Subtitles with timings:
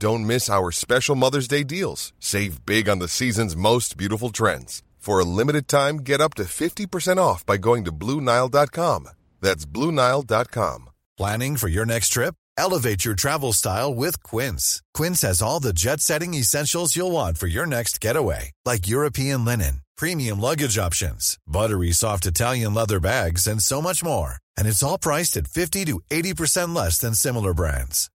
[0.00, 2.12] Don't miss our special Mother's Day deals.
[2.20, 4.82] Save big on the season's most beautiful trends.
[4.98, 9.08] For a limited time, get up to 50% off by going to Bluenile.com.
[9.40, 10.90] That's Bluenile.com.
[11.16, 12.36] Planning for your next trip?
[12.56, 14.82] Elevate your travel style with Quince.
[14.94, 19.44] Quince has all the jet setting essentials you'll want for your next getaway, like European
[19.44, 24.34] linen, premium luggage options, buttery soft Italian leather bags, and so much more.
[24.56, 28.10] And it's all priced at 50 to 80% less than similar brands.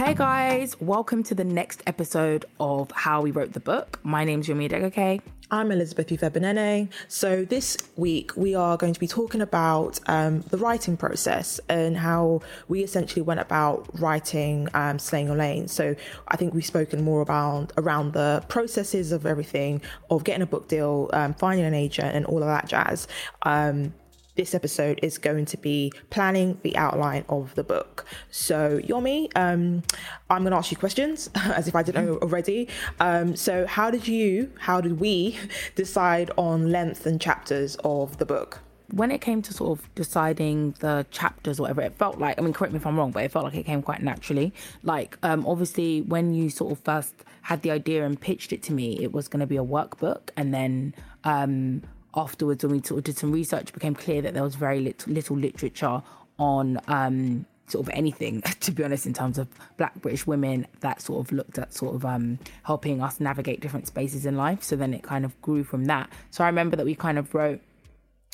[0.00, 4.00] Hey guys, welcome to the next episode of How We Wrote the Book.
[4.02, 5.20] My name's Yomi Adegoke.
[5.50, 6.88] I'm Elizabeth Uviebinené.
[7.08, 11.98] So this week we are going to be talking about um, the writing process and
[11.98, 15.68] how we essentially went about writing um, Slay In Your Lane.
[15.68, 15.94] So
[16.28, 20.66] I think we've spoken more about around the processes of everything, of getting a book
[20.66, 23.06] deal, um, finding an agent, and all of that jazz.
[23.42, 23.92] Um,
[24.40, 28.06] this episode is going to be planning the outline of the book.
[28.30, 29.82] So, Yomi, um,
[30.30, 32.66] I'm going to ask you questions as if I didn't know already.
[33.00, 35.38] Um, so, how did you, how did we
[35.74, 38.60] decide on length and chapters of the book?
[38.92, 42.54] When it came to sort of deciding the chapters whatever, it felt like, I mean,
[42.54, 44.54] correct me if I'm wrong, but it felt like it came quite naturally.
[44.82, 48.72] Like, um, obviously, when you sort of first had the idea and pitched it to
[48.72, 50.30] me, it was going to be a workbook.
[50.34, 51.82] And then, um,
[52.14, 54.80] afterwards, when we sort of did some research, it became clear that there was very
[54.80, 56.02] little, little literature
[56.38, 61.00] on um, sort of anything, to be honest, in terms of Black British women that
[61.00, 64.62] sort of looked at sort of um, helping us navigate different spaces in life.
[64.62, 66.10] So then it kind of grew from that.
[66.30, 67.60] So I remember that we kind of wrote,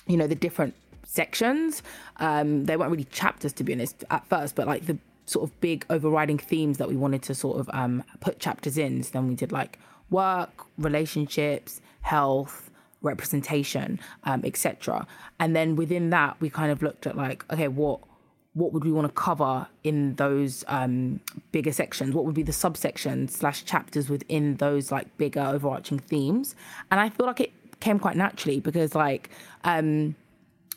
[0.07, 1.83] you know, the different sections.
[2.17, 5.61] Um, they weren't really chapters, to be honest, at first, but like the sort of
[5.61, 9.03] big overriding themes that we wanted to sort of um, put chapters in.
[9.03, 9.79] So then we did like
[10.11, 12.71] work, relationships, health,
[13.03, 15.07] representation, um, etc.
[15.39, 18.01] And then within that, we kind of looked at like, okay, what
[18.55, 21.21] what would we want to cover in those um,
[21.53, 22.15] bigger sections?
[22.15, 26.57] What would be the subsections slash chapters within those like bigger overarching themes?
[26.91, 29.29] And I feel like it came quite naturally because like
[29.65, 30.17] um,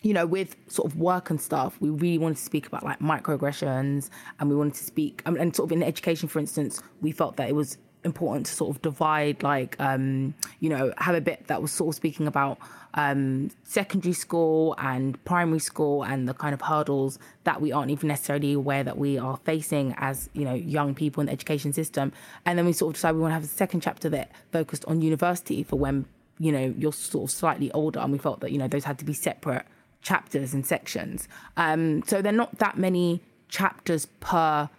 [0.01, 2.99] you know, with sort of work and stuff, we really wanted to speak about like
[2.99, 4.09] microaggressions
[4.39, 7.35] and we wanted to speak, um, and sort of in education, for instance, we felt
[7.37, 11.47] that it was important to sort of divide like um you know have a bit
[11.47, 12.57] that was sort of speaking about
[12.93, 18.07] um secondary school and primary school and the kind of hurdles that we aren't even
[18.07, 22.11] necessarily aware that we are facing as you know young people in the education system.
[22.45, 24.85] And then we sort of decided we want to have a second chapter that focused
[24.85, 26.05] on university for when
[26.39, 28.97] you know you're sort of slightly older and we felt that you know those had
[28.99, 29.65] to be separate
[30.01, 31.27] chapters and sections.
[31.57, 34.69] Um so they're not that many chapters per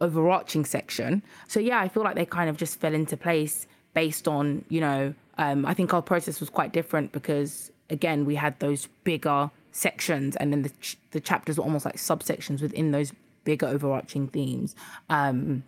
[0.00, 1.22] overarching section.
[1.48, 4.80] So yeah, I feel like they kind of just fell into place based on, you
[4.80, 9.50] know, um, I think our process was quite different because again, we had those bigger
[9.72, 13.12] sections and then the, ch- the chapters were almost like subsections within those
[13.44, 14.74] bigger overarching themes.
[15.08, 15.62] Um,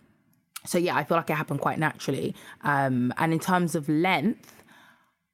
[0.65, 2.35] so yeah, I feel like it happened quite naturally.
[2.61, 4.63] Um, and in terms of length,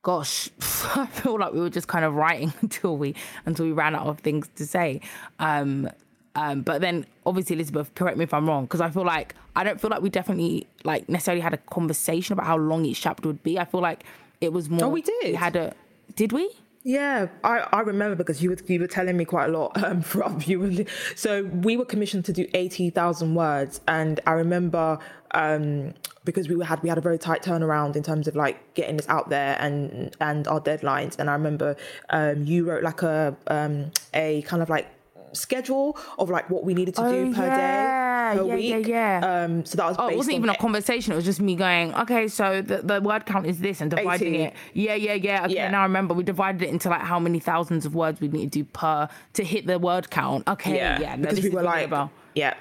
[0.03, 0.49] gosh,
[0.95, 3.15] I feel like we were just kind of writing until we
[3.45, 5.01] until we ran out of things to say.
[5.39, 5.89] Um,
[6.35, 9.63] Um, but then obviously Elizabeth, correct me if I'm wrong, because I feel like I
[9.63, 13.27] don't feel like we definitely like necessarily had a conversation about how long each chapter
[13.27, 13.57] would be.
[13.57, 14.03] I feel like
[14.41, 14.85] it was more.
[14.85, 15.23] Oh, we did.
[15.23, 15.73] We had a.
[16.15, 16.49] Did we?
[16.83, 20.01] Yeah, I, I remember because you were you were telling me quite a lot um,
[20.01, 20.59] from you.
[20.59, 20.85] Were,
[21.15, 24.99] so we were commissioned to do eighty thousand words, and I remember
[25.31, 25.95] um,
[26.25, 29.09] because we had we had a very tight turnaround in terms of like getting this
[29.09, 31.17] out there and and our deadlines.
[31.17, 31.75] And I remember
[32.11, 34.87] um, you wrote like a um, a kind of like
[35.35, 38.87] schedule of like what we needed to Oh, do per yeah, day per yeah, week.
[38.87, 39.43] yeah, yeah.
[39.43, 41.13] Um, so that was Oh, it wasn't even a conversation.
[41.13, 44.35] It was just me going, okay, so the, the word count is this and dividing
[44.35, 44.43] 80.
[44.43, 44.53] it.
[44.73, 45.45] Yeah, yeah, yeah.
[45.45, 45.69] Okay, Yeah.
[45.69, 48.51] now I remember we divided it into like how many thousands of words we need
[48.53, 50.47] to do per to hit the word count.
[50.47, 50.99] Okay, yeah.
[50.99, 51.89] yeah, no, because we were like
[52.33, 52.53] yeah.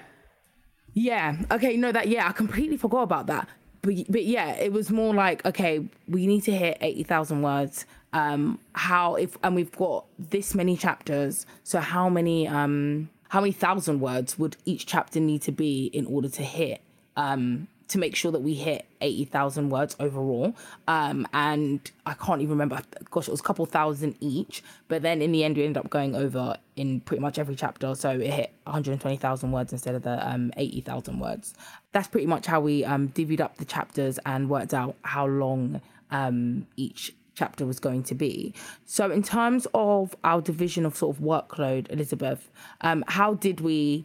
[0.92, 1.36] Yeah.
[1.50, 1.76] Okay.
[1.76, 2.08] No, that.
[2.08, 3.48] Yeah, I completely forgot about that.
[3.84, 7.86] But but yeah, it was more like okay, we need to hit eighty thousand words.
[8.12, 11.46] Um, how if and we've got this many chapters.
[11.64, 16.06] So how many um how many thousand words would each chapter need to be in
[16.06, 16.80] order to hit
[17.16, 20.54] um to make sure that we hit 80,000 words overall.
[20.88, 24.62] Um, and I can't even remember, gosh, it was a couple thousand each.
[24.88, 27.94] But then in the end, we ended up going over in pretty much every chapter.
[27.94, 31.54] So it hit 120,000 words instead of the um, 80,000 words.
[31.92, 35.80] That's pretty much how we um, divvied up the chapters and worked out how long
[36.10, 38.54] um, each chapter was going to be.
[38.86, 42.48] So, in terms of our division of sort of workload, Elizabeth,
[42.80, 44.04] um, how did we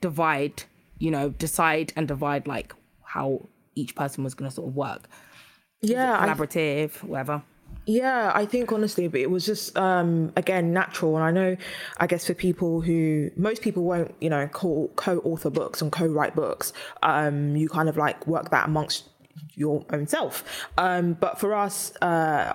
[0.00, 0.64] divide,
[0.98, 2.72] you know, decide and divide like
[3.18, 5.08] how each person was going to sort of work?
[5.80, 7.42] Yeah, I Collaborative, whatever.
[7.86, 11.56] Yeah, I think honestly, but it was just um, again natural, and I know,
[11.98, 16.34] I guess for people who most people won't, you know, co co-author books and co-write
[16.34, 16.72] books,
[17.02, 19.08] um, you kind of like work that amongst
[19.54, 20.44] your own self.
[20.76, 22.52] Um, but for us, uh,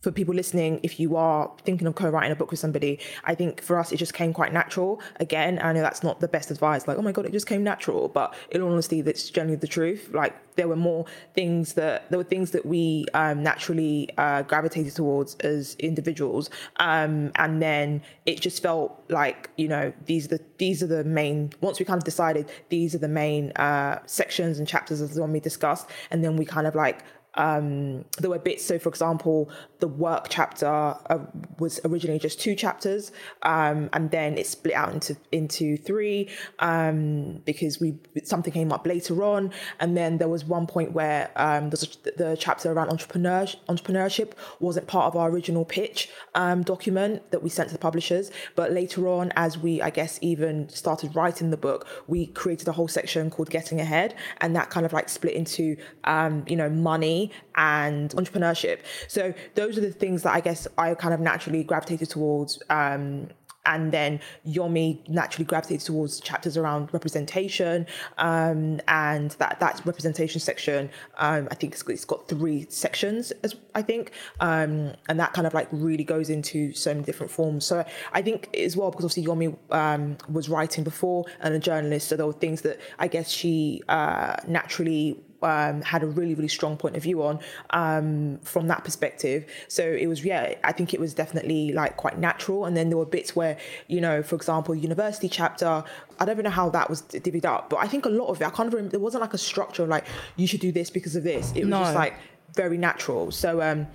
[0.00, 3.60] for people listening, if you are thinking of co-writing a book with somebody, I think
[3.62, 5.00] for us it just came quite natural.
[5.16, 6.88] Again, I know that's not the best advice.
[6.88, 8.08] Like, oh my god, it just came natural.
[8.08, 10.10] But in honesty, that's generally the truth.
[10.12, 11.04] Like, there were more
[11.34, 17.32] things that there were things that we um, naturally uh, gravitated towards as individuals, um,
[17.36, 21.52] and then it just felt like you know these are the these are the main.
[21.60, 25.20] Once we kind of decided these are the main uh, sections and chapters as the
[25.20, 27.04] one we discussed, and then we kind of like
[27.34, 28.64] um, there were bits.
[28.64, 29.50] So, for example,
[29.80, 31.18] the work chapter uh,
[31.58, 33.12] was originally just two chapters,
[33.42, 36.28] um, and then it split out into into three
[36.58, 41.30] um, because we something came up later on, and then there was one point where
[41.36, 47.30] um, a, the chapter around entrepreneur, entrepreneurship wasn't part of our original pitch um, document
[47.30, 51.16] that we sent to the publishers, but later on, as we I guess even started
[51.16, 54.92] writing the book, we created a whole section called Getting Ahead, and that kind of
[54.92, 58.80] like split into um, you know money and entrepreneurship.
[59.08, 62.62] So those are the things that I guess I kind of naturally gravitated towards.
[62.70, 63.28] Um,
[63.66, 67.86] and then Yomi naturally gravitated towards chapters around representation,
[68.18, 73.54] um, and that that representation section, um, I think it's, it's got three sections, as
[73.74, 77.64] I think, um, and that kind of like really goes into so many different forms.
[77.64, 82.08] So I think as well because obviously Yomi um, was writing before and a journalist,
[82.08, 86.48] so there were things that I guess she uh, naturally um, had a really really
[86.48, 87.38] strong point of view on
[87.70, 89.46] um, from that perspective.
[89.68, 92.64] So it was yeah, I think it was definitely like quite natural.
[92.64, 93.56] And then there were bits where
[93.88, 95.84] you know, for example, university chapter.
[96.18, 98.40] I don't even know how that was divvied up, but I think a lot of
[98.40, 98.46] it.
[98.46, 98.90] I can't remember.
[98.90, 100.06] There wasn't like a structure of like
[100.36, 101.52] you should do this because of this.
[101.54, 102.14] It was just like
[102.54, 103.30] very natural.
[103.30, 103.86] So um,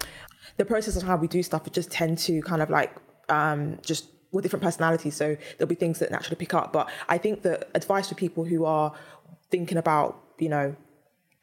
[0.57, 2.95] the process of how we do stuff, we just tend to kind of like
[3.30, 5.16] um, just with different personalities.
[5.16, 6.73] So there'll be things that naturally pick up.
[6.73, 8.94] But I think the advice for people who are
[9.52, 10.75] thinking about you know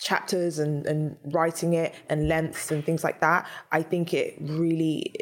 [0.03, 5.15] chapters and, and writing it and lengths and things like that, I think it really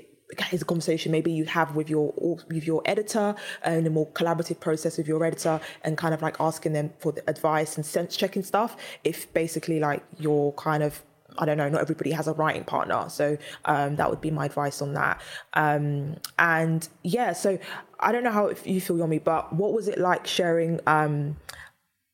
[0.52, 2.12] is a conversation maybe you have with your
[2.48, 6.36] with your editor and a more collaborative process with your editor and kind of like
[6.40, 11.02] asking them for the advice and sense checking stuff if basically like you're kind of
[11.38, 13.08] I don't know, not everybody has a writing partner.
[13.08, 15.20] So um, that would be my advice on that.
[15.54, 17.58] Um, and yeah, so
[18.00, 21.36] I don't know how you feel, Yomi, but what was it like sharing um,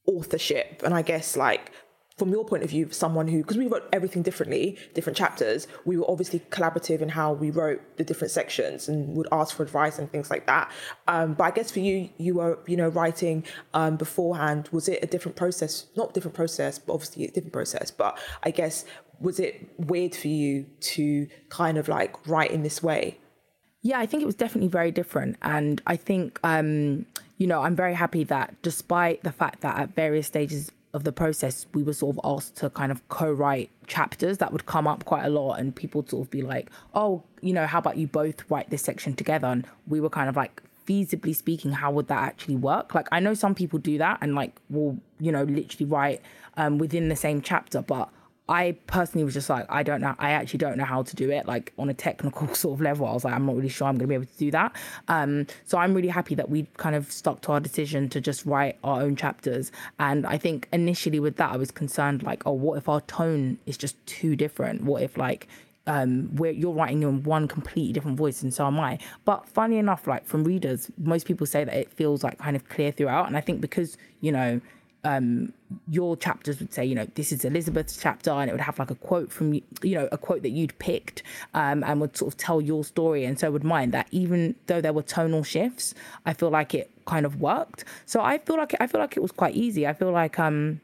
[0.06, 0.82] authorship?
[0.84, 1.72] And I guess like
[2.16, 5.98] from your point of view, someone who, because we wrote everything differently, different chapters, we
[5.98, 9.98] were obviously collaborative in how we wrote the different sections and would ask for advice
[9.98, 10.70] and things like that.
[11.08, 13.44] Um, but I guess for you, you were, you know, writing
[13.74, 14.70] um, beforehand.
[14.72, 15.86] Was it a different process?
[15.94, 17.90] Not different process, but obviously a different process.
[17.90, 18.86] But I guess,
[19.20, 23.18] was it weird for you to kind of like write in this way?
[23.82, 25.36] Yeah, I think it was definitely very different.
[25.42, 27.04] And I think, um,
[27.36, 31.12] you know, I'm very happy that despite the fact that at various stages of the
[31.12, 34.88] process, we were sort of asked to kind of co write chapters that would come
[34.88, 35.60] up quite a lot.
[35.60, 38.82] And people sort of be like, oh, you know, how about you both write this
[38.82, 39.46] section together?
[39.46, 42.94] And we were kind of like feasibly speaking, how would that actually work?
[42.94, 46.22] Like, I know some people do that and like will, you know, literally write
[46.56, 48.08] um, within the same chapter, but
[48.48, 50.14] I personally was just like, I don't know.
[50.18, 51.46] I actually don't know how to do it.
[51.46, 53.96] Like on a technical sort of level, I was like, I'm not really sure I'm
[53.96, 54.74] going to be able to do that.
[55.08, 58.46] Um, so I'm really happy that we kind of stuck to our decision to just
[58.46, 59.72] write our own chapters.
[59.98, 63.58] And I think initially with that, I was concerned like, oh, what if our tone
[63.66, 64.84] is just too different?
[64.84, 65.48] What if like
[65.88, 68.98] um, where you're writing in one completely different voice and so am I.
[69.24, 72.68] But funny enough, like from readers, most people say that it feels like kind of
[72.68, 73.28] clear throughout.
[73.28, 74.60] And I think because, you know,
[75.06, 75.52] um,
[75.88, 78.90] your chapters would say, you know, this is Elizabeth's chapter, and it would have like
[78.90, 81.22] a quote from, you know, a quote that you'd picked,
[81.54, 83.24] um, and would sort of tell your story.
[83.24, 83.92] And so would mine.
[83.92, 85.94] That even though there were tonal shifts,
[86.24, 87.84] I feel like it kind of worked.
[88.04, 89.86] So I feel like I feel like it was quite easy.
[89.86, 90.80] I feel like um,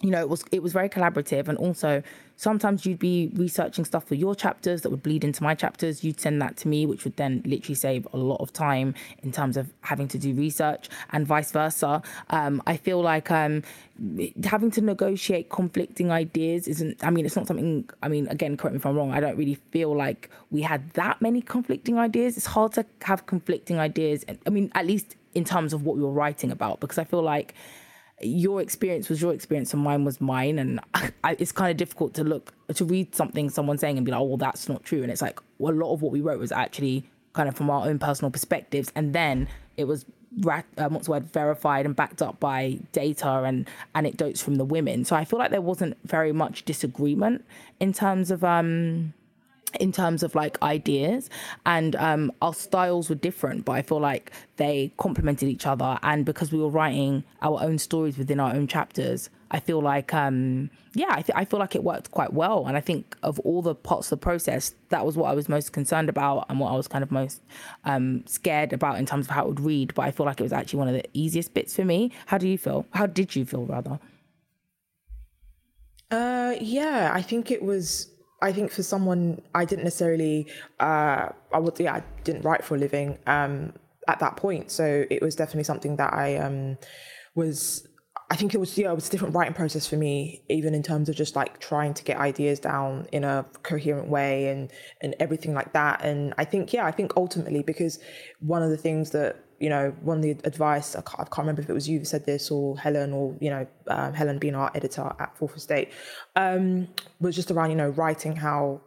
[0.00, 2.02] you know, it was it was very collaborative, and also
[2.36, 6.04] sometimes you'd be researching stuff for your chapters that would bleed into my chapters.
[6.04, 9.32] You'd send that to me, which would then literally save a lot of time in
[9.32, 12.00] terms of having to do research, and vice versa.
[12.30, 13.64] Um, I feel like um,
[14.44, 17.02] having to negotiate conflicting ideas isn't.
[17.02, 17.90] I mean, it's not something.
[18.00, 19.10] I mean, again, correct me if I'm wrong.
[19.10, 22.36] I don't really feel like we had that many conflicting ideas.
[22.36, 24.24] It's hard to have conflicting ideas.
[24.46, 27.22] I mean, at least in terms of what we were writing about, because I feel
[27.22, 27.54] like
[28.20, 30.58] your experience was your experience and mine was mine.
[30.58, 34.12] And I, it's kind of difficult to look to read something someone's saying and be
[34.12, 35.02] like oh well that's not true.
[35.02, 37.70] And it's like well, a lot of what we wrote was actually kind of from
[37.70, 38.90] our own personal perspectives.
[38.94, 40.04] And then it was
[40.46, 45.04] um, what's the word verified and backed up by data and anecdotes from the women.
[45.04, 47.44] So i feel like there wasn't very much disagreement
[47.80, 49.14] in terms of um
[49.80, 51.28] in terms of like ideas
[51.66, 56.24] and um, our styles were different but i feel like they complemented each other and
[56.24, 60.70] because we were writing our own stories within our own chapters i feel like um,
[60.94, 63.62] yeah I, th- I feel like it worked quite well and i think of all
[63.62, 66.72] the parts of the process that was what i was most concerned about and what
[66.72, 67.42] i was kind of most
[67.84, 70.44] um, scared about in terms of how it would read but i feel like it
[70.44, 72.10] was actually one of the easiest bits for me.
[72.26, 72.86] How do you feel?
[72.92, 73.98] How did you feel rather?
[76.10, 78.10] Uh yeah i think it was
[78.40, 82.76] I think for someone, I didn't necessarily, uh, I would, yeah, I didn't write for
[82.76, 83.72] a living um,
[84.06, 84.70] at that point.
[84.70, 86.78] So it was definitely something that I um,
[87.34, 87.86] was,
[88.30, 90.84] I think it was, yeah, it was a different writing process for me, even in
[90.84, 94.70] terms of just like trying to get ideas down in a coherent way and,
[95.02, 96.04] and everything like that.
[96.04, 97.98] And I think, yeah, I think ultimately, because
[98.38, 101.38] one of the things that you know, one of the advice, I can't, I can't,
[101.38, 104.38] remember if it was you who said this or Helen or, you know, um, Helen
[104.38, 105.90] being our editor at Fourth Estate,
[106.36, 106.88] um,
[107.20, 108.80] was just around, you know, writing how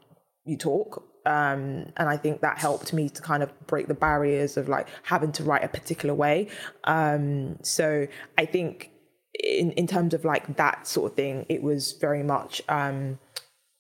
[0.46, 1.04] you talk.
[1.26, 4.88] Um, and I think that helped me to kind of break the barriers of like
[5.04, 6.48] having to write a particular way.
[6.86, 8.92] Um, so I think
[9.44, 13.20] in, in terms of like that sort of thing, it was very much, um,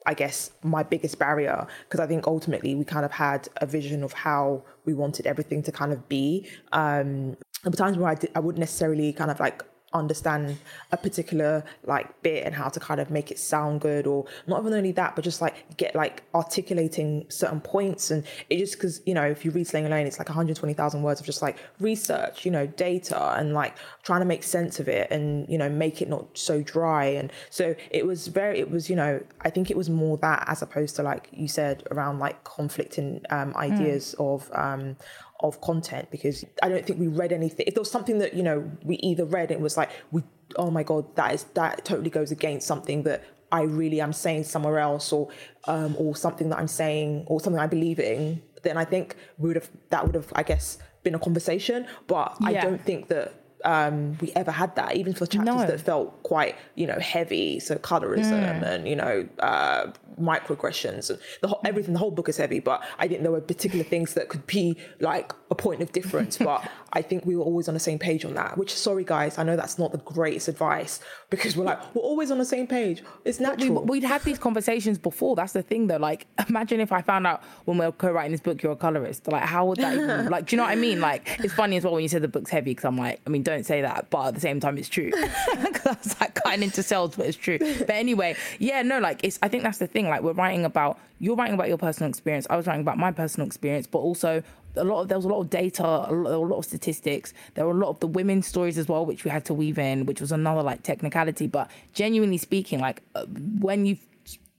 [0.05, 4.03] I guess, my biggest barrier because I think ultimately we kind of had a vision
[4.03, 6.47] of how we wanted everything to kind of be.
[6.71, 9.63] Um, there were times where I, did, I wouldn't necessarily kind of like
[9.93, 10.57] understand
[10.91, 14.61] a particular like bit and how to kind of make it sound good or not
[14.61, 19.01] even only that but just like get like articulating certain points and it just because
[19.05, 21.41] you know if you read Slay In Your Lane it's like 120,000 words of just
[21.41, 25.57] like research you know data and like trying to make sense of it and you
[25.57, 29.21] know make it not so dry and so it was very it was you know
[29.41, 33.21] I think it was more that as opposed to like you said around like conflicting
[33.29, 34.35] um, ideas mm.
[34.35, 34.95] of um,
[35.41, 37.65] of content because I don't think we read anything.
[37.67, 40.23] If there was something that you know we either read, it was like we,
[40.55, 44.45] oh my god, that is that totally goes against something that I really am saying
[44.45, 45.29] somewhere else, or
[45.65, 48.41] um, or something that I'm saying, or something I believe in.
[48.63, 51.87] Then I think we would have that would have I guess been a conversation.
[52.07, 52.47] But yeah.
[52.47, 53.33] I don't think that
[53.65, 55.65] um, we ever had that, even for chapters no.
[55.65, 57.59] that felt quite, you know, heavy.
[57.59, 58.63] So colorism mm.
[58.63, 61.93] and you know, uh, microaggressions and the whole, everything.
[61.93, 65.33] The whole book is heavy, but I didn't know particular things that could be like
[65.49, 66.37] a point of difference.
[66.37, 68.57] but I think we were always on the same page on that.
[68.57, 72.31] Which, sorry guys, I know that's not the greatest advice because we're like we're always
[72.31, 73.03] on the same page.
[73.25, 73.83] It's natural.
[73.83, 75.35] We, would had these conversations before.
[75.35, 75.97] That's the thing, though.
[75.97, 79.27] Like, imagine if I found out when we were co-writing this book, you're a colorist.
[79.27, 80.47] Like, how would that even, like?
[80.47, 80.99] Do you know what I mean?
[80.99, 83.29] Like, it's funny as well when you said the book's heavy because I'm like, I
[83.29, 85.11] mean, don't say that, but at the same time, it's true.
[85.61, 87.57] Because I was like cutting into cells, but it's true.
[87.57, 89.39] But anyway, yeah, no, like it's.
[89.41, 90.09] I think that's the thing.
[90.09, 92.47] Like, we're writing about you're writing about your personal experience.
[92.49, 94.41] I was writing about my personal experience, but also
[94.75, 97.33] a lot of there was a lot of data, a lot, a lot, of statistics.
[97.55, 99.77] There were a lot of the women's stories as well, which we had to weave
[99.77, 101.47] in, which was another like technicality.
[101.47, 103.25] But genuinely speaking, like uh,
[103.59, 104.05] when you've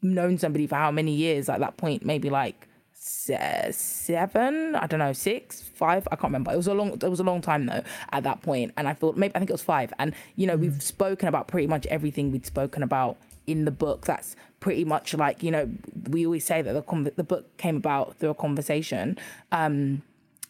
[0.02, 2.69] known somebody for how many years, at that point, maybe like
[3.02, 6.52] seven, I don't know, six, five, I can't remember.
[6.52, 7.82] It was a long, it was a long time though
[8.12, 9.92] at that point, and I thought maybe I think it was five.
[9.99, 10.61] And you know, mm.
[10.61, 13.16] we've spoken about pretty much everything we'd spoken about
[13.47, 14.06] in the book.
[14.06, 15.68] That's pretty much like you know
[16.11, 19.18] we always say that the the book came about through a conversation.
[19.50, 20.02] Um,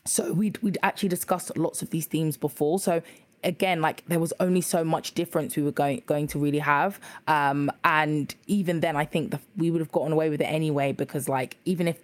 [0.05, 2.79] so we'd we'd actually discussed lots of these themes before.
[2.79, 3.03] So
[3.43, 7.01] again, like there was only so much difference we were going going to really have,
[7.27, 10.93] um, and even then, I think the, we would have gotten away with it anyway
[10.93, 11.99] because like even if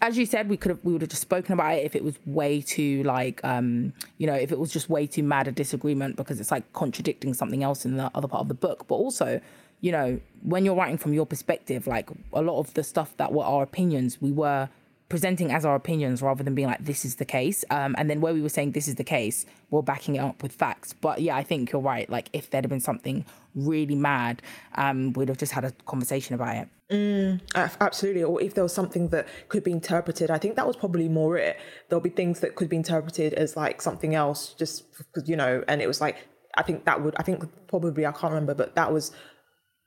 [0.00, 2.04] as you said, we could have we would have just spoken about it if it
[2.04, 5.52] was way too like um, you know if it was just way too mad a
[5.52, 8.86] disagreement because it's like contradicting something else in the other part of the book.
[8.88, 9.40] But also,
[9.80, 13.32] you know, when you're writing from your perspective, like a lot of the stuff that
[13.32, 14.68] were our opinions, we were
[15.12, 17.66] presenting as our opinions rather than being like this is the case.
[17.68, 20.42] Um, and then where we were saying this is the case we're backing it up
[20.42, 20.94] with facts.
[20.94, 22.08] But yeah i think you're right.
[22.08, 24.40] Like if there'd have been something really mad
[24.76, 26.68] um, we'd have just had a conversation about it.
[26.90, 28.24] Mm, absolutely.
[28.24, 31.36] Or if there was something that could be interpreted i think that was probably more
[31.36, 31.58] it.
[31.88, 35.62] There'll be things that could be interpreted as like something else just because you know
[35.68, 36.16] and it was like
[36.56, 39.12] i think that would i think probably i can't remember but that was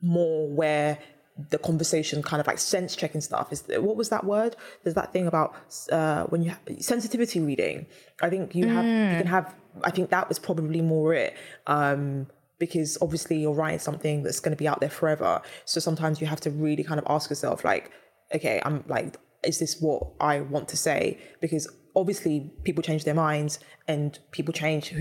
[0.01, 0.99] more where
[1.37, 3.51] the conversation kind of like sense checking stuff.
[3.51, 4.55] Is what was that word?
[4.83, 5.55] There's that thing about
[5.91, 7.87] uh when you have sensitivity reading.
[8.21, 9.11] I think you have mm.
[9.11, 11.35] you can have i think that was probably more it
[11.67, 12.27] um
[12.59, 15.41] because obviously you're writing something that's going to be out there forever.
[15.65, 17.91] So sometimes you have to really kind of ask yourself like
[18.33, 21.19] okay i'm like is this what i want to say?
[21.41, 24.93] Because obviously people change their minds and people change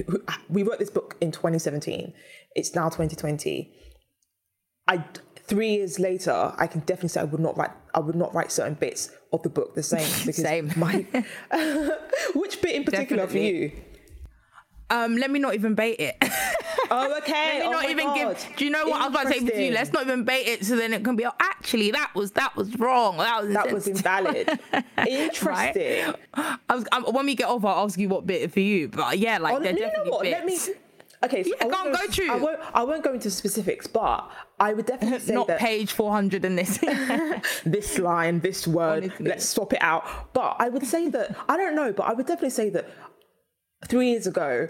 [0.48, 2.12] we wrote this book in 2017
[2.54, 3.72] it's now 2020
[4.86, 5.04] I
[5.46, 7.70] three years later, I can definitely say I would not write.
[7.94, 10.72] I would not write certain bits of the book the same because same.
[10.76, 11.06] my
[12.34, 13.68] which bit in particular definitely.
[13.68, 13.82] for you?
[14.90, 16.16] Um, let me not even bait it.
[16.90, 17.58] oh, okay.
[17.58, 18.36] Let me oh not even God.
[18.36, 18.56] give.
[18.56, 19.72] Do you know what I was about to say to you?
[19.72, 21.26] Let's not even bait it, so then it can be.
[21.26, 23.16] Oh, actually, that was that was wrong.
[23.16, 24.48] That was that was invalid.
[24.98, 25.46] Interesting.
[25.46, 26.16] Right?
[26.68, 28.88] I was, um, when we get off, I'll ask you what bit for you.
[28.88, 30.32] But yeah, like oh, they're definitely bits.
[30.32, 30.74] Let me
[31.24, 32.30] Okay, so yeah, I go, go through.
[32.30, 35.92] I won't, I won't go into specifics, but I would definitely say not that page
[35.92, 36.78] 400 in this.
[37.64, 39.26] this line, this word, Honestly.
[39.26, 40.32] let's swap it out.
[40.34, 42.88] But I would say that, I don't know, but I would definitely say that
[43.88, 44.68] three years ago,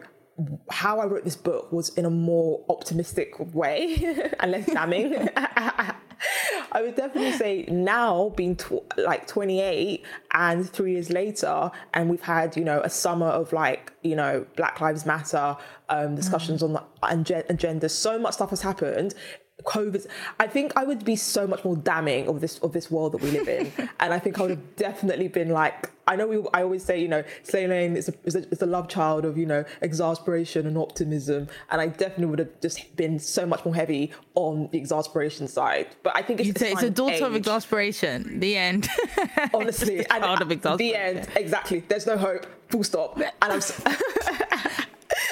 [0.70, 5.28] how I wrote this book was in a more optimistic way and less damning.
[5.36, 12.22] I would definitely say now being tw- like 28 and three years later, and we've
[12.22, 15.56] had, you know, a summer of like, you know, Black Lives Matter
[15.88, 16.80] um, discussions mm.
[17.02, 17.88] on the agenda.
[17.88, 19.14] So much stuff has happened.
[19.62, 20.06] COVID.
[20.40, 23.22] I think I would be so much more damning of this of this world that
[23.22, 25.90] we live in, and I think I would have definitely been like.
[26.06, 26.44] I know we.
[26.52, 29.24] I always say, you know, Slay Lane is a, is a, is a love child
[29.24, 33.64] of you know exasperation and optimism, and I definitely would have just been so much
[33.64, 35.86] more heavy on the exasperation side.
[36.02, 37.22] But I think it's, it's, a daughter age.
[37.22, 38.40] of exasperation.
[38.40, 38.88] The end.
[39.54, 40.76] Honestly, and, of exasperation.
[40.78, 41.28] The end.
[41.36, 41.84] Exactly.
[41.88, 42.46] There's no hope.
[42.68, 43.18] Full stop.
[43.18, 43.60] And I'm.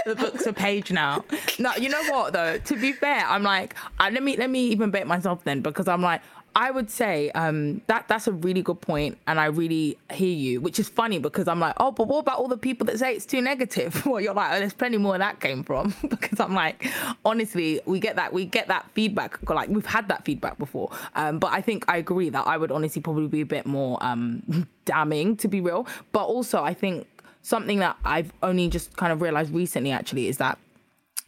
[0.06, 1.24] the book's a page now.
[1.58, 2.58] No, you know what though?
[2.58, 5.88] To be fair, I'm like, uh, let me let me even bait myself then because
[5.88, 6.22] I'm like,
[6.54, 10.60] I would say um, that that's a really good point, and I really hear you.
[10.60, 13.14] Which is funny because I'm like, oh, but what about all the people that say
[13.14, 14.04] it's too negative?
[14.06, 16.86] well, you're like, oh, there's plenty more that came from because I'm like,
[17.24, 19.38] honestly, we get that we get that feedback.
[19.48, 22.72] Like we've had that feedback before, um, but I think I agree that I would
[22.72, 25.86] honestly probably be a bit more um, damning to be real.
[26.12, 27.06] But also, I think
[27.42, 30.58] something that I've only just kind of realized recently actually is that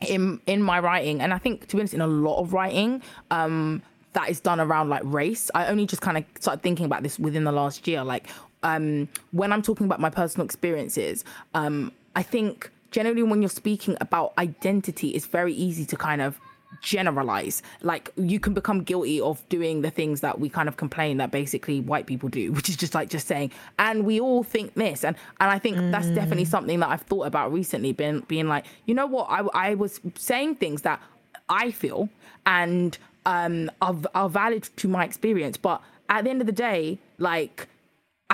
[0.09, 3.03] in in my writing, and I think to be honest, in a lot of writing,
[3.31, 5.51] um, that is done around like race.
[5.55, 8.03] I only just kind of started thinking about this within the last year.
[8.03, 8.29] Like
[8.63, 11.25] um, when I'm talking about my personal experiences,
[11.55, 16.41] um, I think generally when you're speaking about identity, it's very easy to kind of
[16.85, 17.63] generalize.
[17.83, 21.31] Like you can become guilty of doing the things that we kind of complain that
[21.31, 25.05] basically white people do, which is just like just saying, and we all think this.
[25.05, 25.91] And and I think mm.
[25.91, 29.71] that's definitely something that I've thought about recently, being being like, you know what, I
[29.71, 31.01] I was saying things that
[31.49, 32.09] I feel
[32.47, 36.99] and um are, are valid to my experience, but at the end of the day,
[37.19, 37.69] like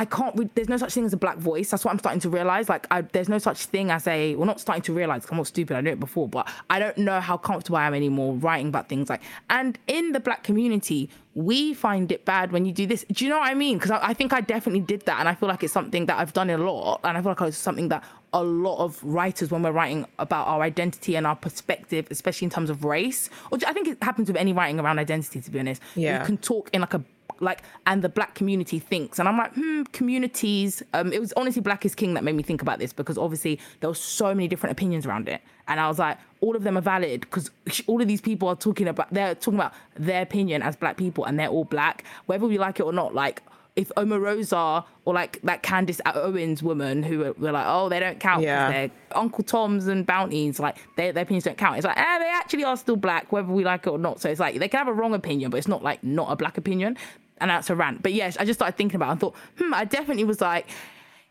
[0.01, 0.35] I can't.
[0.35, 1.71] Re- there's no such thing as a black voice.
[1.71, 2.71] That's what I'm starting to realize.
[2.71, 4.35] Like, I, there's no such thing as a.
[4.35, 5.27] Well, not starting to realize.
[5.31, 5.77] I'm not stupid.
[5.77, 8.89] I knew it before, but I don't know how comfortable I am anymore writing about
[8.89, 9.21] things like.
[9.51, 13.05] And in the black community, we find it bad when you do this.
[13.13, 13.77] Do you know what I mean?
[13.77, 16.19] Because I, I, think I definitely did that, and I feel like it's something that
[16.19, 19.51] I've done a lot, and I feel like it's something that a lot of writers,
[19.51, 23.59] when we're writing about our identity and our perspective, especially in terms of race, or
[23.67, 25.43] I think it happens with any writing around identity.
[25.43, 27.05] To be honest, yeah, you can talk in like a
[27.41, 31.61] like and the black community thinks and i'm like hmm communities um it was honestly
[31.61, 34.47] black is king that made me think about this because obviously there were so many
[34.47, 37.51] different opinions around it and i was like all of them are valid because
[37.87, 41.25] all of these people are talking about they're talking about their opinion as black people
[41.25, 43.43] and they're all black whether we like it or not like
[43.77, 48.19] if Omarosa or like that Candace Owens woman who were, were like, oh, they don't
[48.21, 48.71] count yeah.
[48.71, 51.77] they're Uncle Tom's and Bounties, like they, their opinions don't count.
[51.77, 54.21] It's like, ah, they actually are still black, whether we like it or not.
[54.21, 56.37] So it's like they can have a wrong opinion, but it's not like not a
[56.37, 56.97] black opinion
[57.41, 58.03] and that's a rant.
[58.03, 60.69] But yes, I just started thinking about it and thought, hmm, I definitely was like,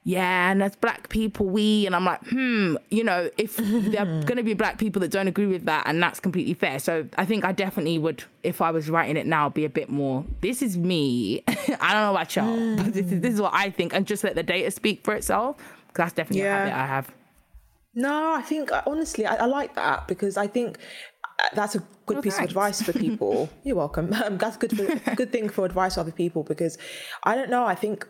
[0.03, 4.23] yeah, and as black people, we, and I'm like, hmm, you know, if there are
[4.23, 6.79] going to be black people that don't agree with that, and that's completely fair.
[6.79, 9.89] So I think I definitely would, if I was writing it now, be a bit
[9.89, 11.43] more, this is me.
[11.47, 14.23] I don't know about y'all, but this is, this is what I think, and just
[14.23, 15.57] let the data speak for itself.
[15.87, 16.55] Because that's definitely yeah.
[16.55, 17.11] a habit I have.
[17.95, 20.77] No, I think honestly, I, I like that because I think
[21.53, 22.51] that's a good oh, piece thanks.
[22.51, 23.49] of advice for people.
[23.63, 24.13] You're welcome.
[24.19, 26.77] Um, that's good for good thing for advice for other people because
[27.23, 27.65] I don't know.
[27.65, 28.05] I think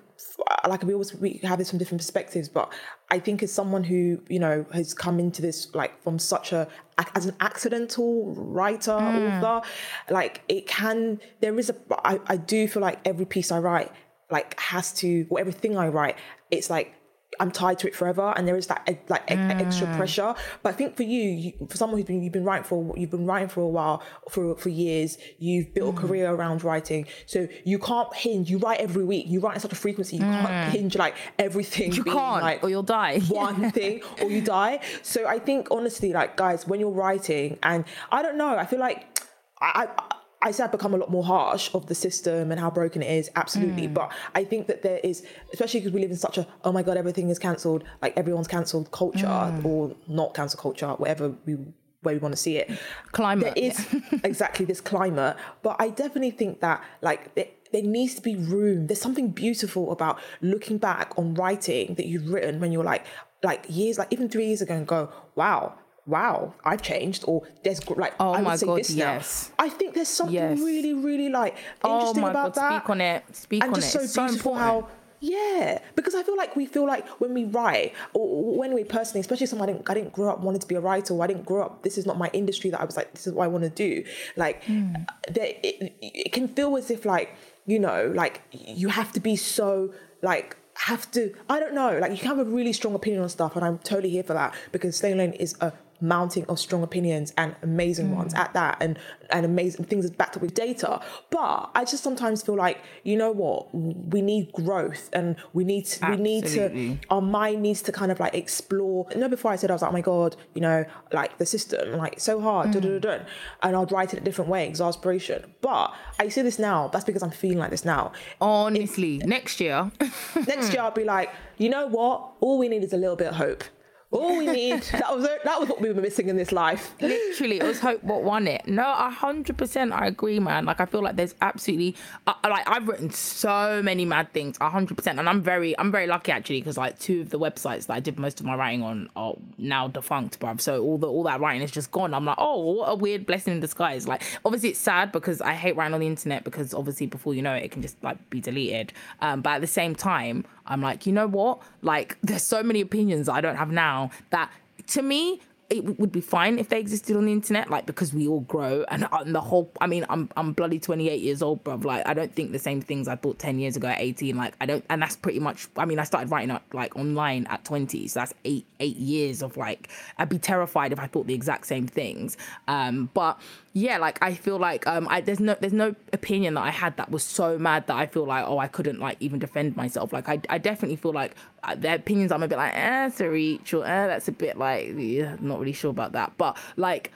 [0.67, 2.73] like we always we have this from different perspectives, but
[3.11, 6.67] I think as someone who you know has come into this like from such a
[7.15, 9.43] as an accidental writer mm.
[9.43, 9.67] author,
[10.09, 13.91] like it can there is a I, I do feel like every piece I write
[14.31, 16.15] like has to or everything I write
[16.51, 16.93] it's like
[17.39, 19.61] I'm tied to it forever, and there is that like mm.
[19.61, 20.35] extra pressure.
[20.61, 23.11] But I think for you, you, for someone who's been you've been writing for you've
[23.11, 25.97] been writing for a while for for years, you've built mm.
[25.97, 28.49] a career around writing, so you can't hinge.
[28.49, 29.25] You write every week.
[29.27, 30.17] You write in such a frequency.
[30.17, 30.41] You mm.
[30.41, 31.93] can't hinge like everything.
[31.93, 33.19] You can't, like or you'll die.
[33.29, 34.79] one thing, or you die.
[35.01, 38.79] So I think honestly, like guys, when you're writing, and I don't know, I feel
[38.79, 39.19] like
[39.61, 42.71] I, I I say I've become a lot more harsh of the system and how
[42.71, 43.87] broken it is, absolutely.
[43.87, 43.93] Mm.
[43.93, 46.81] But I think that there is, especially because we live in such a, oh my
[46.81, 49.65] God, everything is cancelled, like everyone's cancelled culture mm.
[49.65, 51.57] or not cancel culture, whatever we
[52.01, 52.71] where we want to see it.
[53.11, 53.55] Climate.
[53.55, 54.19] There is yeah.
[54.23, 55.35] exactly this climate.
[55.61, 58.87] But I definitely think that like it, there needs to be room.
[58.87, 63.05] There's something beautiful about looking back on writing that you've written when you're like,
[63.43, 65.75] like years, like even three years ago and go, wow,
[66.09, 69.51] wow, I've changed, or there's like oh I my would say god, this yes.
[69.57, 69.65] now.
[69.65, 70.59] I think there's something yes.
[70.59, 72.81] really, really like interesting oh about god, that.
[72.81, 73.35] Speak on it.
[73.35, 74.09] Speak and on just it.
[74.09, 74.87] so beautiful so how
[75.21, 79.19] yeah, because I feel like we feel like when we write, or when we personally,
[79.19, 81.27] especially someone I didn't, I didn't grow up wanting to be a writer, or I
[81.27, 81.83] didn't grow up.
[81.83, 83.69] This is not my industry that I was like, this is what I want to
[83.69, 84.05] do.
[84.37, 85.05] Like, mm.
[85.29, 89.35] there, it, it can feel as if like you know, like you have to be
[89.35, 91.33] so like have to.
[91.49, 91.97] I don't know.
[91.99, 94.33] Like you can have a really strong opinion on stuff, and I'm totally here for
[94.33, 98.15] that because Slaying Lane is a mounting of strong opinions and amazing mm.
[98.15, 98.97] ones at that and
[99.31, 100.99] and amazing things backed up with data.
[101.29, 103.73] But i just sometimes feel like you know what?
[103.73, 108.11] We need growth and we need to, we need to our mind needs to kind
[108.11, 109.07] of like explore.
[109.11, 111.45] You know before i said i was like oh my god you know like the
[111.45, 113.25] system like so hard mm.
[113.63, 115.53] and i'll write it a different way exasperation.
[115.61, 118.11] But i see this now that's because i'm feeling like this now.
[118.41, 119.91] Honestly if, next year.
[120.47, 122.31] Next year i'll be like you know what?
[122.39, 123.63] All we need is a little bit of hope
[124.11, 126.95] all we need that was that was what we were missing in this life.
[126.99, 128.67] Literally, it was hope what won it.
[128.67, 130.65] No, hundred percent, I agree, man.
[130.65, 131.95] Like I feel like there's absolutely
[132.25, 136.07] uh, like I've written so many mad things, hundred percent, and I'm very I'm very
[136.07, 138.81] lucky actually because like two of the websites that I did most of my writing
[138.81, 140.59] on are now defunct, bruv.
[140.59, 142.15] So all the all that writing is just gone.
[142.15, 144.07] I'm like, oh, what a weird blessing in disguise.
[144.07, 147.43] Like obviously it's sad because I hate writing on the internet because obviously before you
[147.43, 148.91] know it, it can just like be deleted.
[149.21, 151.61] Um, but at the same time, I'm like, you know what?
[151.81, 154.51] Like, there's so many opinions I don't have now that
[154.87, 158.27] to me, it would be fine if they existed on the internet, like because we
[158.27, 159.71] all grow and, uh, and the whole.
[159.79, 161.75] I mean, I'm I'm bloody 28 years old, bro.
[161.75, 164.35] Like I don't think the same things I thought 10 years ago at 18.
[164.35, 165.67] Like I don't, and that's pretty much.
[165.77, 169.43] I mean, I started writing up like online at 20, so that's eight eight years
[169.43, 169.89] of like.
[170.17, 172.35] I'd be terrified if I thought the exact same things.
[172.67, 173.39] Um, but
[173.79, 176.97] yeah, like I feel like um, I there's no there's no opinion that I had
[176.97, 180.11] that was so mad that I feel like oh I couldn't like even defend myself.
[180.11, 183.29] Like I I definitely feel like uh, the opinions I'm a bit like eh, a
[183.29, 186.33] reach or eh, that's a bit like yeah, not really sure about that.
[186.37, 187.13] But like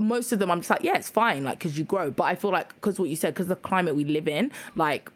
[0.00, 2.10] most of them I'm just like yeah it's fine like because you grow.
[2.10, 5.10] But I feel like because what you said because the climate we live in like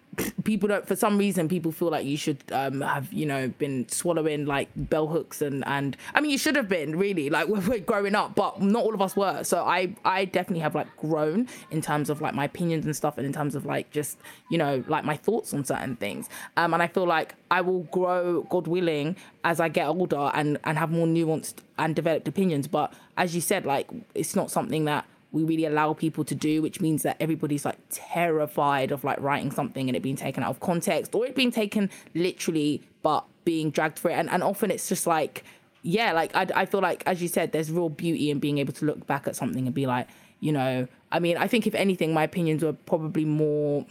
[0.45, 3.89] people don't for some reason people feel like you should um, have you know been
[3.89, 7.61] swallowing like bell hooks and and i mean you should have been really like we're,
[7.61, 9.43] we're growing up but not all of us were.
[9.45, 13.19] So i i definitely have like grown in terms of like my opinions and stuff
[13.19, 14.19] and in terms of like just
[14.51, 16.29] you know like my thoughts on certain things.
[16.57, 20.59] Um and i feel like i will grow god willing as i get older and
[20.65, 22.69] and have more nuanced and developed opinions.
[22.69, 26.62] But as you said like it's not something that we really allow people to do,
[26.62, 30.51] which means that everybody's like terrified of like writing something and it being taken out
[30.51, 34.14] of context or it being taken literally, but being dragged for it.
[34.14, 35.45] And, and often it's just like,
[35.83, 38.73] yeah, like I, I feel like, as you said, there's real beauty in being able
[38.75, 40.09] to look back at something and be like,
[40.40, 43.87] you know, I mean, I think if anything, my opinions were probably more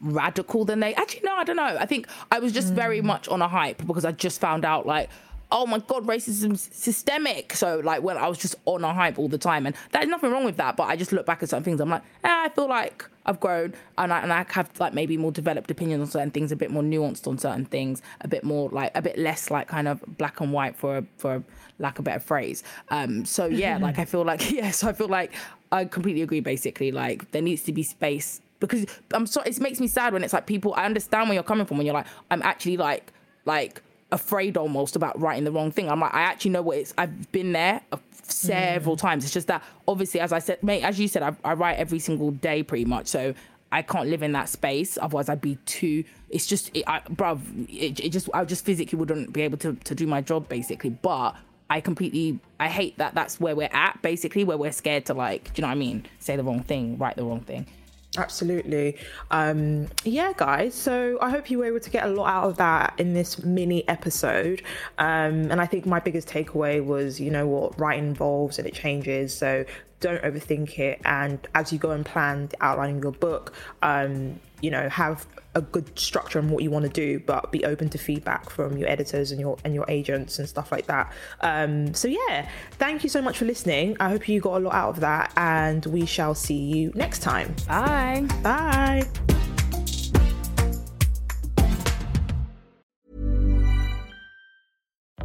[0.00, 2.76] radical than they actually no i don't know i think i was just mm.
[2.76, 5.10] very much on a hype because i just found out like
[5.50, 7.54] oh my god, racism's systemic.
[7.54, 10.30] So like when I was just on a hype all the time, and there's nothing
[10.30, 10.76] wrong with that.
[10.76, 11.80] But I just look back at certain things.
[11.80, 15.16] I'm like, eh, I feel like I've grown, and I and I have like maybe
[15.16, 18.44] more developed opinions on certain things, a bit more nuanced on certain things, a bit
[18.44, 21.42] more like a bit less like kind of black and white for for
[21.78, 22.62] lack of a better phrase.
[22.90, 25.32] Um, so yeah, like I feel like yeah, so I feel like
[25.72, 26.40] I completely agree.
[26.40, 30.24] Basically, like there needs to be space because I'm sorry, it makes me sad when
[30.24, 30.74] it's like people.
[30.74, 33.12] I understand where you're coming from when you're like, I'm actually like
[33.44, 35.90] like afraid almost about writing the wrong thing.
[35.90, 36.94] I'm like, I actually know what it's.
[36.96, 37.80] I've been there
[38.22, 39.00] several mm.
[39.00, 39.24] times.
[39.24, 41.98] It's just that obviously, as I said, mate, as you said, I, I write every
[41.98, 43.06] single day pretty much.
[43.08, 43.34] So
[43.70, 44.96] I can't live in that space.
[45.00, 46.04] Otherwise, I'd be too.
[46.30, 49.74] It's just, it, I, bruv, it, it just, I just physically wouldn't be able to
[49.74, 50.90] to do my job basically.
[50.90, 51.36] But
[51.70, 53.14] I completely, I hate that.
[53.14, 55.78] That's where we're at basically, where we're scared to like, do you know what I
[55.78, 56.06] mean?
[56.18, 57.66] Say the wrong thing, write the wrong thing.
[58.18, 58.96] Absolutely.
[59.30, 60.74] Um, yeah, guys.
[60.74, 63.44] So I hope you were able to get a lot out of that in this
[63.44, 64.62] mini episode.
[64.98, 68.74] Um, and I think my biggest takeaway was, you know, what writing involves and it
[68.74, 69.32] changes.
[69.36, 69.64] So
[70.00, 71.00] don't overthink it.
[71.04, 75.26] And as you go and plan the outlining of your book, um, you know, have
[75.54, 78.76] a good structure on what you want to do, but be open to feedback from
[78.76, 81.12] your editors and your and your agents and stuff like that.
[81.40, 83.96] Um, so yeah, thank you so much for listening.
[84.00, 87.20] I hope you got a lot out of that, and we shall see you next
[87.20, 87.54] time.
[87.66, 88.26] Bye.
[88.42, 89.08] Bye.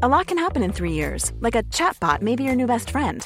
[0.01, 2.91] A lot can happen in three years, like a chatbot may be your new best
[2.91, 3.25] friend